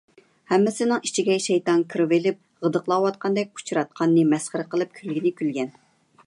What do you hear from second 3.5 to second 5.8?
ئۇچىراتقاننى مەسخىرە قىلىپ كۈلگىنى كۈلگەن.